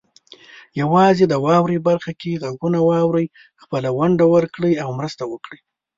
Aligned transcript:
یوازې 0.81 1.23
د 1.27 1.33
"واورئ" 1.45 1.77
برخه 1.87 2.11
کې 2.21 2.39
غږونه 2.43 2.79
واورئ، 2.89 3.27
خپله 3.63 3.89
ونډه 3.97 4.25
ورکړئ 4.33 4.73
او 4.83 4.89
مرسته 4.99 5.23
وکړئ. 5.31 5.59